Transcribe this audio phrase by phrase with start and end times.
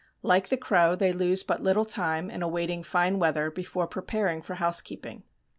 [0.23, 4.55] Like the crow they lose but little time in awaiting fine weather before preparing for
[4.55, 5.25] housekeeping.